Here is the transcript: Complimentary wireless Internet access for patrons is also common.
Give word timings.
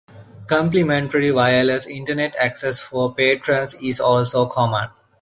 Complimentary 0.47 1.31
wireless 1.31 1.85
Internet 1.85 2.35
access 2.37 2.79
for 2.81 3.13
patrons 3.13 3.75
is 3.75 3.99
also 3.99 4.47
common. 4.47 4.89